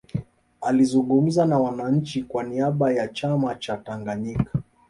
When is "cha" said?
3.55-3.77